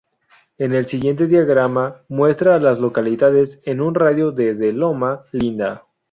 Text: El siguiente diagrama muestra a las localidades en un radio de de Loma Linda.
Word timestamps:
El 0.57 0.83
siguiente 0.87 1.27
diagrama 1.27 2.01
muestra 2.09 2.55
a 2.55 2.59
las 2.59 2.79
localidades 2.79 3.61
en 3.65 3.81
un 3.81 3.93
radio 3.93 4.31
de 4.31 4.55
de 4.55 4.73
Loma 4.73 5.25
Linda. 5.31 5.83